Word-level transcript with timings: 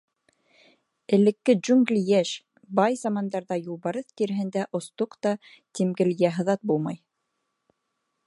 Элекке 1.17 1.53
джунгли 1.65 1.99
йәш, 2.13 2.31
бай 2.79 2.97
замандарҙа 3.01 3.59
Юлбарыҫ 3.67 4.09
тиреһендә 4.21 4.65
остоҡ 4.81 5.15
та 5.27 5.35
тимгел 5.81 6.11
йә 6.15 6.35
һыҙат 6.39 6.65
булмай. 6.73 6.99